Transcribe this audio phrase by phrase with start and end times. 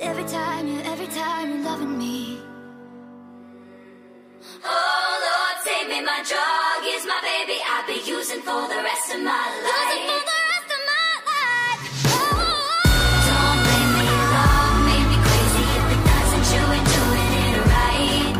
[0.00, 2.38] Every time you, every time you're loving me.
[4.64, 7.58] Oh Lord, save me, my drug is my baby.
[7.66, 9.32] I'll be using for the rest of my
[9.64, 9.67] life.